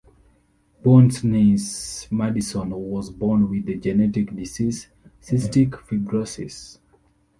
Bourne's 0.81 1.23
niece 1.23 2.11
Madison 2.11 2.71
was 2.71 3.11
born 3.11 3.47
with 3.51 3.67
the 3.67 3.75
genetic 3.75 4.35
disease 4.35 4.87
Cystic 5.21 5.73
Fibrosis. 5.85 6.79